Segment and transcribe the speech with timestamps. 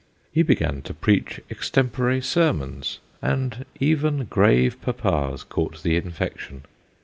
[0.31, 6.63] He began to preach extempore sermons, and even grave papas caught the infection.